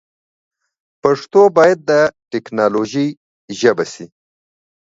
پښتو 1.03 1.41
باید 1.57 1.79
د 1.89 1.91
ټیکنالوژي 2.31 3.07
ژبه 3.59 3.85
سی. 3.93 4.05